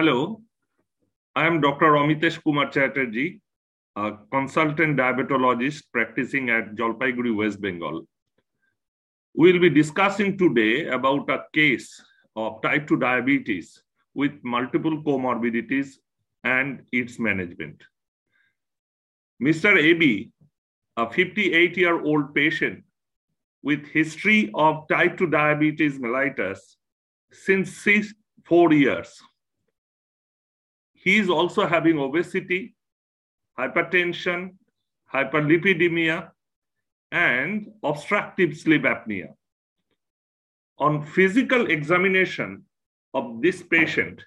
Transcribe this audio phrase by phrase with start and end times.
[0.00, 0.40] Hello,
[1.36, 1.88] I am Dr.
[1.92, 3.38] Amitesh Kumar Chatterjee,
[3.96, 8.06] a consultant diabetologist practicing at Jalpaiguri, West Bengal.
[9.34, 12.02] We'll be discussing today about a case
[12.34, 13.82] of type 2 diabetes
[14.14, 15.96] with multiple comorbidities
[16.44, 17.82] and its management.
[19.42, 19.76] Mr.
[19.76, 20.30] AB,
[20.96, 22.84] a 58 year old patient
[23.62, 26.58] with history of type 2 diabetes mellitus
[27.32, 28.14] since six,
[28.46, 29.20] four years
[31.02, 32.74] he is also having obesity,
[33.58, 34.50] hypertension,
[35.12, 36.30] hyperlipidemia,
[37.10, 39.28] and obstructive sleep apnea.
[40.78, 42.64] On physical examination
[43.14, 44.22] of this patient,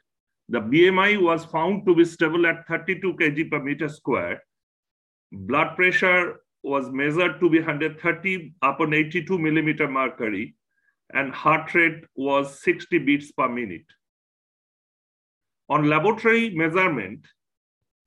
[0.50, 4.44] the BMI was found to be stable at 32 kg per meter square.
[5.32, 10.56] Blood pressure was measured to be 130 upon 82 millimeter mercury,
[11.14, 13.86] and heart rate was 60 beats per minute.
[15.70, 17.26] On laboratory measurement,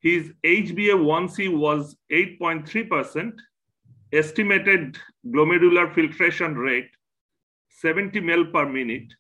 [0.01, 3.33] his HbA1c was 8.3%,
[4.13, 6.91] estimated glomerular filtration rate
[7.69, 9.13] 70 ml per minute,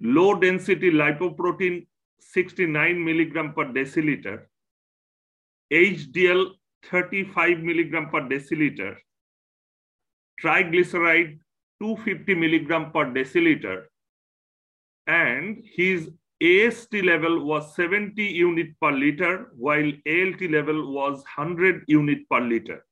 [0.00, 1.86] low density lipoprotein
[2.20, 4.46] 69 milligram per deciliter,
[5.72, 6.46] HDL
[6.90, 8.96] 35 milligram per deciliter,
[10.42, 11.38] triglyceride
[11.80, 13.84] 250 milligram per deciliter,
[15.06, 22.28] and his AST level was 70 unit per liter, while ALT level was 100 unit
[22.30, 22.84] per liter.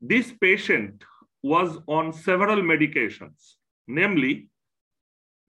[0.00, 1.04] This patient
[1.42, 3.54] was on several medications,
[3.86, 4.48] namely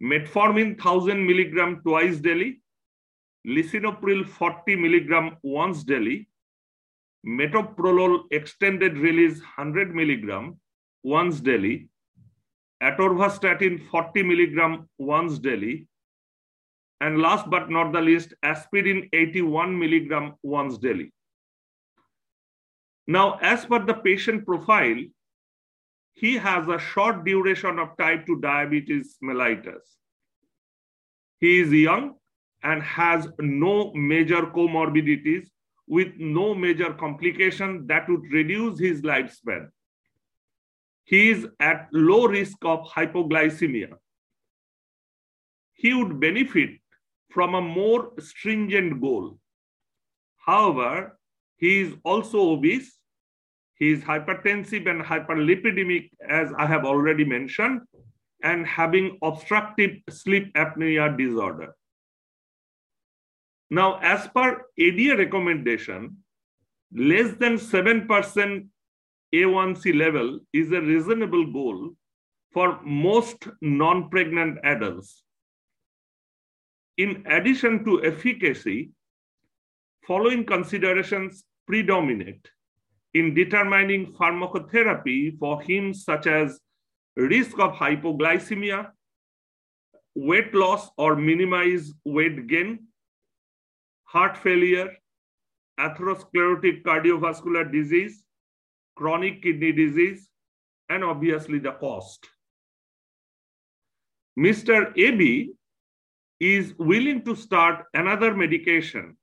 [0.01, 2.61] metformin 1000 milligram twice daily,
[3.47, 6.27] lisinopril 40 milligram once daily,
[7.25, 10.59] metoprolol extended release 100 milligram
[11.03, 11.89] once daily,
[12.83, 15.87] atorvastatin 40 milligram once daily,
[17.01, 21.11] and last but not the least, aspirin 81 milligram once daily.
[23.07, 25.03] Now, as per the patient profile,
[26.13, 29.83] he has a short duration of type 2 diabetes mellitus.
[31.39, 32.15] He is young
[32.63, 35.47] and has no major comorbidities
[35.87, 39.67] with no major complication that would reduce his lifespan.
[41.03, 43.93] He is at low risk of hypoglycemia.
[45.73, 46.79] He would benefit
[47.35, 49.37] from a more stringent goal.
[50.37, 51.19] However,
[51.57, 52.97] he is also obese,
[53.75, 57.81] he is hypertensive and hyperlipidemic, as I have already mentioned,
[58.41, 61.75] and having obstructive sleep apnea disorder.
[63.69, 66.15] Now, as per ADA recommendation,
[66.93, 68.67] less than 7%
[69.33, 71.95] A1C level is a reasonable goal
[72.53, 75.24] for most non pregnant adults
[76.97, 78.91] in addition to efficacy,
[80.07, 82.47] following considerations predominate
[83.13, 86.59] in determining pharmacotherapy for him, such as
[87.15, 88.89] risk of hypoglycemia,
[90.15, 92.87] weight loss or minimize weight gain,
[94.03, 94.89] heart failure,
[95.79, 98.23] atherosclerotic cardiovascular disease,
[98.95, 100.29] chronic kidney disease,
[100.89, 102.27] and obviously the cost.
[104.37, 104.97] Mr.
[104.97, 105.51] AB
[106.39, 109.17] is willing to start another medication,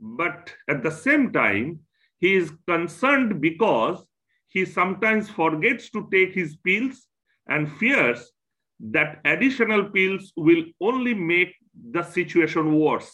[0.00, 1.80] but at the same time,
[2.18, 4.04] he is concerned because
[4.48, 7.06] he sometimes forgets to take his pills
[7.48, 8.32] and fears
[8.80, 11.54] that additional pills will only make
[11.90, 13.10] the situation worse.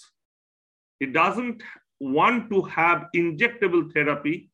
[0.98, 1.62] He doesn't
[2.00, 4.50] want to have injectable therapy,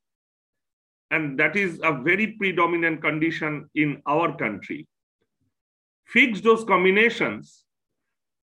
[1.10, 4.86] and that is a very predominant condition in our country.
[6.06, 7.63] Fixed dose combinations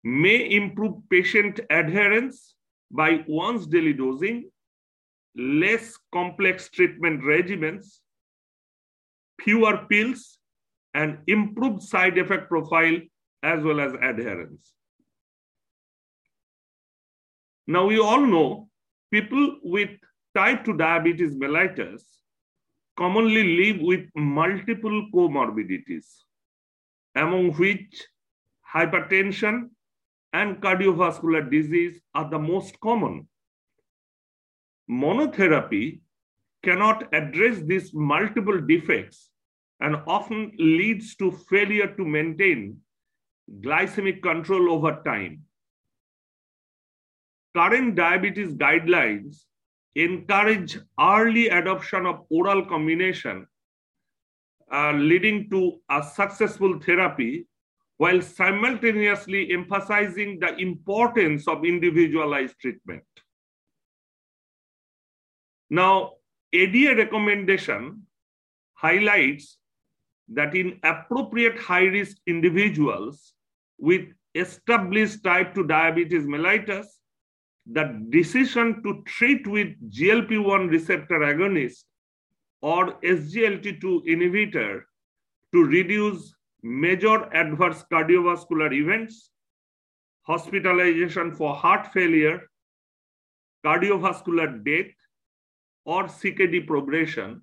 [0.05, 2.55] may improve patient adherence
[2.91, 4.51] by once daily dosing,
[5.37, 7.99] less complex treatment regimens,
[9.41, 10.39] fewer pills,
[10.95, 12.97] and improved side effect profile
[13.43, 14.75] as well as adherence.
[17.67, 18.69] Now, we all know
[19.11, 19.91] people with
[20.35, 22.03] type 2 diabetes mellitus
[22.97, 26.07] commonly live with multiple comorbidities,
[27.15, 28.07] among which
[28.75, 29.69] hypertension,
[30.33, 33.27] and cardiovascular disease are the most common.
[34.91, 36.01] Monotherapy
[36.63, 39.31] cannot address these multiple defects
[39.81, 42.79] and often leads to failure to maintain
[43.61, 45.43] glycemic control over time.
[47.57, 49.45] Current diabetes guidelines
[49.95, 53.47] encourage early adoption of oral combination,
[54.73, 57.47] uh, leading to a successful therapy
[57.99, 63.05] while simultaneously emphasizing the importance of individualized treatment.
[65.69, 66.15] Now,
[66.53, 68.07] ADA recommendation
[68.75, 69.59] highlights
[70.29, 73.35] that in appropriate high-risk individuals
[73.79, 76.87] with established type 2 diabetes mellitus,
[77.71, 81.85] the decision to treat with GLP-1 receptor agonist
[82.63, 84.83] or SGLT2 inhibitor
[85.53, 89.31] to reduce major adverse cardiovascular events,
[90.23, 92.43] hospitalization for heart failure,
[93.65, 94.93] cardiovascular death,
[95.85, 97.43] or CKD progression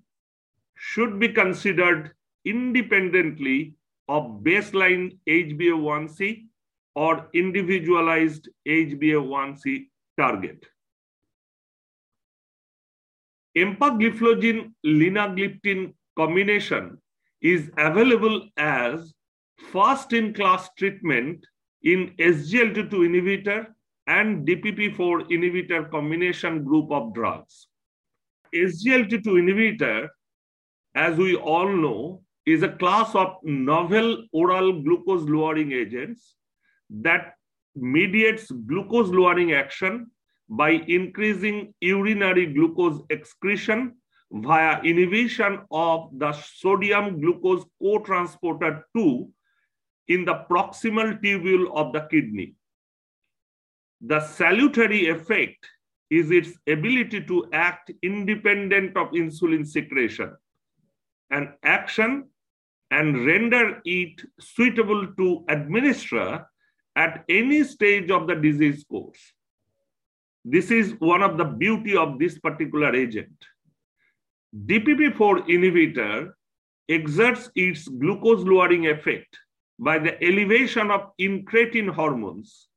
[0.76, 2.12] should be considered
[2.44, 3.74] independently
[4.08, 6.44] of baseline HbA1c
[6.94, 9.86] or individualized HbA1c
[10.18, 10.64] target.
[13.56, 16.98] Empagliflozin linagliptin combination
[17.42, 19.12] is available as
[19.72, 21.46] first-in-class treatment
[21.82, 23.66] in SGLT2 inhibitor
[24.06, 27.68] and DPP4 inhibitor combination group of drugs.
[28.54, 30.08] SGLT2 inhibitor,
[30.94, 36.34] as we all know, is a class of novel oral glucose lowering agents
[36.88, 37.34] that
[37.74, 40.06] mediates glucose lowering action
[40.48, 43.94] by increasing urinary glucose excretion
[44.32, 49.28] via inhibition of the sodium glucose co-transporter 2
[50.08, 52.54] in the proximal tubule of the kidney.
[54.00, 55.66] The salutary effect
[56.10, 60.36] is its ability to act independent of insulin secretion
[61.30, 62.28] and action
[62.90, 66.46] and render it suitable to administer
[66.94, 69.18] at any stage of the disease course.
[70.44, 73.34] This is one of the beauty of this particular agent.
[74.64, 76.30] DPP4 inhibitor
[76.88, 79.36] exerts its glucose lowering effect
[79.78, 82.68] by the elevation of incretin hormones.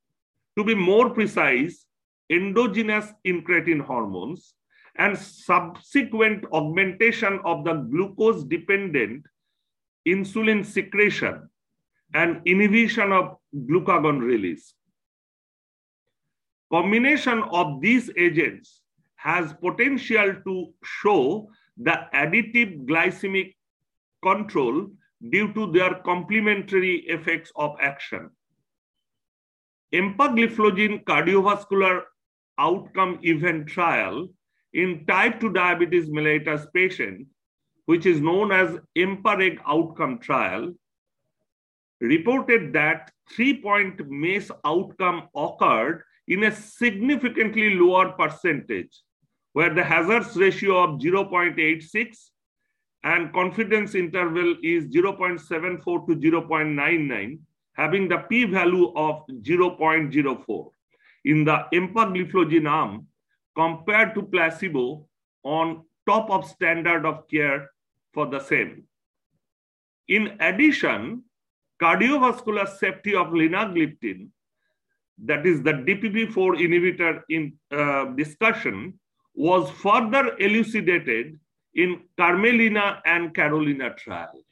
[0.58, 1.86] To be more precise,
[2.28, 4.54] endogenous incretin hormones
[4.96, 9.24] and subsequent augmentation of the glucose dependent
[10.06, 11.48] insulin secretion
[12.12, 14.74] and inhibition of glucagon release.
[16.70, 18.82] Combination of these agents
[19.16, 21.48] has potential to show
[21.82, 23.54] the additive glycemic
[24.22, 24.86] control
[25.30, 28.30] due to their complementary effects of action.
[29.94, 32.02] Empagliflozin cardiovascular
[32.58, 34.28] outcome event trial
[34.72, 37.26] in type 2 diabetes mellitus patient,
[37.86, 40.72] which is known as EMPA-REG outcome trial,
[42.00, 49.02] reported that three-point MACE outcome occurred in a significantly lower percentage,
[49.52, 52.30] where the hazards ratio of 0.86
[53.04, 57.38] and confidence interval is 0.74 to 0.99,
[57.72, 60.70] having the p-value of 0.04
[61.24, 63.06] in the empagliflozin arm
[63.56, 65.06] compared to placebo
[65.42, 67.70] on top of standard of care
[68.12, 68.84] for the same.
[70.08, 71.22] In addition,
[71.80, 74.28] cardiovascular safety of linagliptin,
[75.24, 78.98] that is the DPP4 inhibitor in uh, discussion,
[79.34, 81.38] was further elucidated
[81.74, 84.42] in Carmelina and Carolina trial.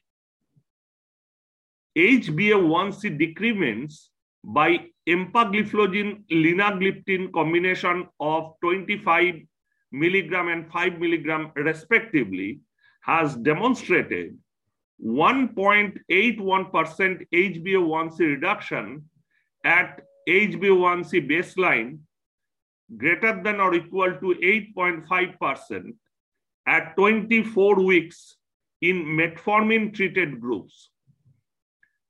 [1.97, 4.11] HbA1c decrements
[4.45, 9.41] by empagliflozin linagliptin combination of 25
[9.91, 12.61] milligram and 5 milligram respectively
[13.03, 14.37] has demonstrated
[15.05, 19.05] 1.81% HbA1c reduction
[19.65, 21.99] at HbA1c baseline
[22.97, 24.35] greater than or equal to
[24.77, 25.95] 8.5%
[26.67, 28.37] at 24 weeks
[28.81, 30.91] in metformin treated groups.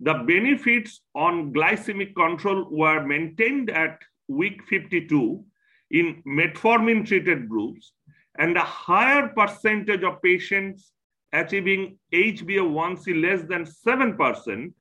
[0.01, 5.45] The benefits on glycemic control were maintained at week 52
[5.91, 7.93] in metformin treated groups,
[8.39, 10.93] and a higher percentage of patients
[11.33, 14.73] achieving HbA1c less than 7%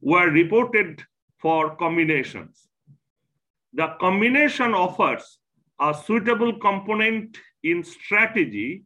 [0.00, 1.02] were reported
[1.38, 2.68] for combinations.
[3.74, 5.38] The combination offers
[5.84, 8.84] a suitable component in strategy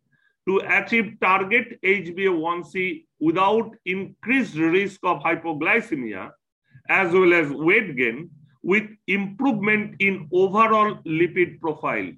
[0.49, 6.31] to achieve target HbA1c without increased risk of hypoglycemia
[6.88, 8.31] as well as weight gain
[8.62, 12.11] with improvement in overall lipid profile.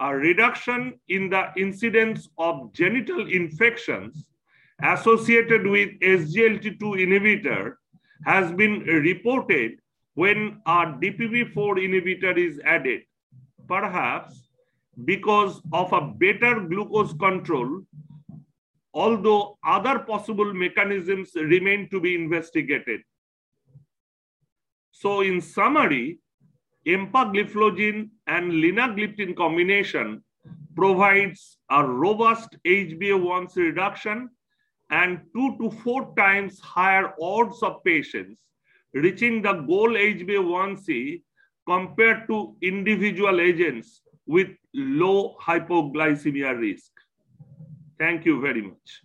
[0.00, 4.26] A reduction in the incidence of genital infections
[4.82, 7.74] associated with SGLT2 inhibitor
[8.24, 9.72] has been reported
[10.14, 13.02] when a DPP4 inhibitor is added,
[13.74, 14.48] perhaps
[15.10, 17.70] because of a better glucose control
[18.94, 23.00] although other possible mechanisms remain to be investigated.
[24.90, 26.18] So in summary,
[26.86, 30.22] empagliflozin and linagliptin combination
[30.76, 34.28] provides a robust HbA1c reduction
[34.90, 38.40] and two to four times higher odds of patients
[38.92, 41.22] reaching the goal HbA1c
[41.66, 46.90] compared to individual agents with low hypoglycemia risk.
[47.98, 49.02] Thank you very much.